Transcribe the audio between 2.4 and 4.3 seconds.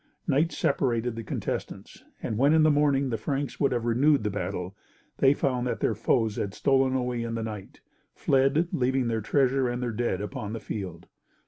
in the morning the Franks would have renewed